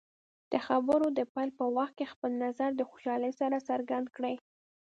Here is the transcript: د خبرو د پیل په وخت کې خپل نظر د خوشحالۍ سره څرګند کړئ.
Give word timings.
د 0.51 0.53
خبرو 0.67 1.07
د 1.17 1.19
پیل 1.33 1.49
په 1.59 1.65
وخت 1.75 1.93
کې 1.99 2.11
خپل 2.13 2.31
نظر 2.45 2.69
د 2.75 2.81
خوشحالۍ 2.91 3.31
سره 3.41 3.57
څرګند 3.69 4.07
کړئ. 4.15 4.35